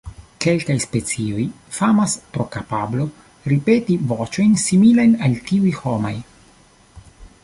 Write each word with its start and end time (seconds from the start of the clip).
Kelkaj 0.43 0.75
specioj 0.85 1.43
famas 1.79 2.15
pro 2.37 2.47
kapablo 2.55 3.05
ripeti 3.53 3.97
voĉojn 4.13 4.55
similajn 4.63 5.13
al 5.29 5.37
tiuj 5.51 5.75
homaj. 5.83 6.15